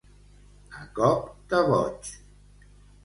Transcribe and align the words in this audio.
A 0.79 0.87
cop 1.01 1.29
de 1.53 1.61
boig. 1.69 2.11